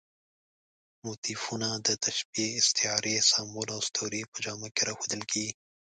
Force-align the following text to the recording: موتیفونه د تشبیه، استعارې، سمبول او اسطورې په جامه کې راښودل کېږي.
موتیفونه 1.03 1.69
د 1.87 1.89
تشبیه، 2.05 2.47
استعارې، 2.59 3.15
سمبول 3.31 3.67
او 3.75 3.79
اسطورې 3.83 4.21
په 4.31 4.37
جامه 4.45 4.67
کې 4.75 4.81
راښودل 4.87 5.21
کېږي. 5.31 5.51